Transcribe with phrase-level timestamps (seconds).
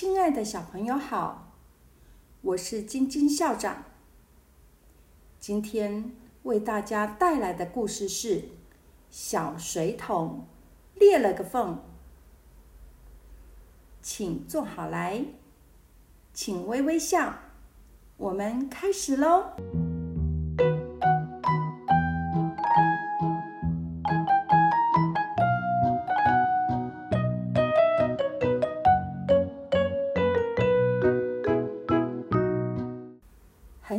[0.00, 1.52] 亲爱的小朋友好，
[2.40, 3.84] 我是晶晶校长。
[5.38, 8.36] 今天为大家带来的故事是
[9.10, 10.46] 《小水桶
[10.94, 11.74] 裂了个缝》。
[14.00, 15.22] 请坐好来，
[16.32, 17.34] 请微微笑，
[18.16, 19.50] 我们开始喽。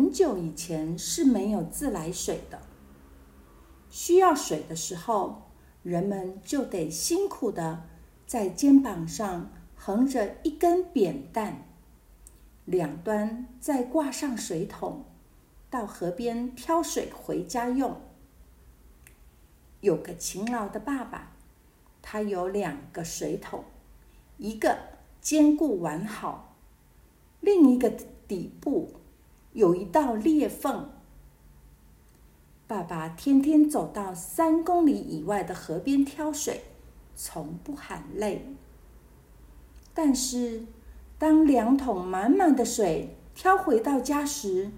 [0.00, 2.62] 很久以前是没有自来水的，
[3.90, 5.50] 需要水的时候，
[5.82, 7.82] 人们就得辛苦的
[8.26, 11.66] 在肩膀上横着一根扁担，
[12.64, 15.04] 两端再挂上水桶，
[15.68, 18.00] 到河边挑水回家用。
[19.82, 21.32] 有个勤劳的爸爸，
[22.00, 23.64] 他有两个水桶，
[24.38, 24.78] 一个
[25.20, 26.56] 坚固完好，
[27.40, 27.90] 另一个
[28.26, 28.94] 底部。
[29.52, 30.90] 有一道裂缝。
[32.66, 36.62] 爸爸天天走到三公里以外的河边挑水，
[37.16, 38.54] 从不喊累。
[39.92, 40.66] 但是，
[41.18, 44.70] 当两桶满满的水挑回到家时，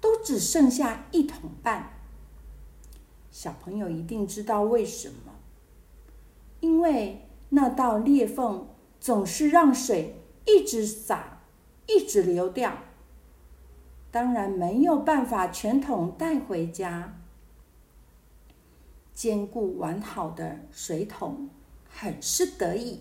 [0.00, 1.90] 都只剩下一桶半。
[3.30, 5.34] 小朋友一定知道为什么？
[6.60, 8.66] 因为那道裂缝
[8.98, 11.42] 总是让水一直洒，
[11.86, 12.78] 一直流掉。
[14.14, 17.18] 当然没有办法全桶带回家。
[19.12, 21.50] 坚固完好的水桶
[21.90, 23.00] 很是得意，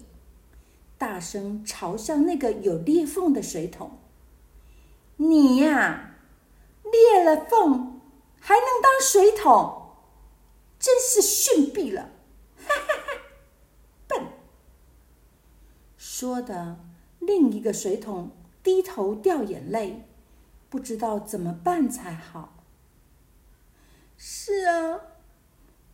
[0.97, 3.99] 大声嘲笑那个有裂缝的水桶
[5.17, 6.15] ：“你呀，
[6.81, 8.01] 裂了缝
[8.39, 9.89] 还能当水桶，
[10.79, 12.09] 真是逊毙了！”
[12.57, 13.21] 哈哈哈，
[14.07, 14.27] 笨。
[15.95, 16.79] 说的
[17.19, 18.31] 另一个水桶
[18.63, 20.07] 低头掉眼泪。
[20.73, 22.63] 不知道怎么办才好。
[24.17, 25.01] 是啊，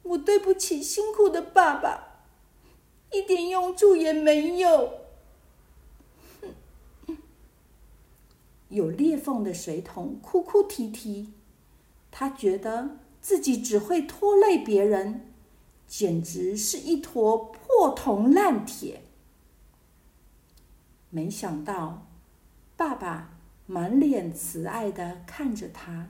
[0.03, 2.21] 我对不起辛苦的爸爸，
[3.11, 5.01] 一点用处也没有。
[8.69, 11.33] 有裂缝的水桶哭哭啼啼，
[12.09, 15.33] 他觉得自己只会拖累别人，
[15.85, 19.01] 简直是一坨破铜烂铁。
[21.09, 22.07] 没想到，
[22.77, 23.38] 爸爸。
[23.71, 26.09] 满脸慈爱的看着他，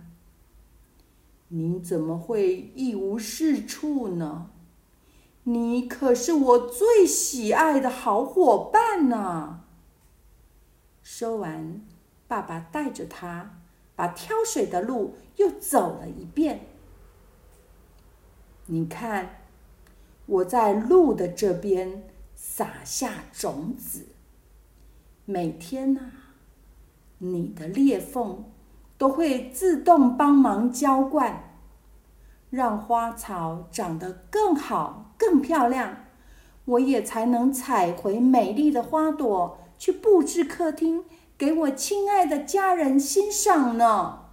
[1.50, 4.52] 你怎么会一无是处呢？
[5.44, 9.66] 你可是我最喜爱的好伙伴呢。
[11.04, 11.82] 说完，
[12.30, 13.60] 爸爸带着他
[13.94, 16.62] 把挑水的路又走了一遍。
[18.68, 19.42] 你看，
[20.28, 24.06] 我在路的这边撒下种子，
[25.26, 26.10] 每天呢。
[27.20, 28.46] 你的裂缝
[28.98, 31.58] 都会自动帮忙浇灌，
[32.50, 36.06] 让花草长得更好、更漂亮，
[36.66, 41.06] 我也才能采回美丽的花朵去布置客厅，
[41.38, 44.26] 给我亲爱的家人欣赏呢。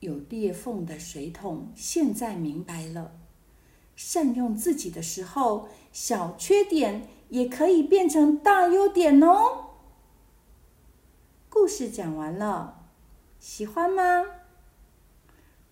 [0.00, 3.12] 有裂缝的水桶现在明白了，
[3.94, 9.71] 善用自己的时候，小缺点也可以变成大优点哦。
[11.62, 12.88] 故事讲完了，
[13.38, 14.02] 喜欢吗？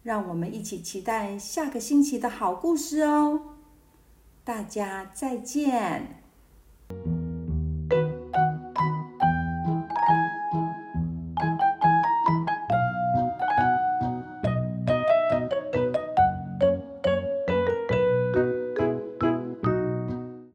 [0.05, 3.57] 让我们一起期待下个星期的好故事哦！
[4.45, 6.20] 大家再见。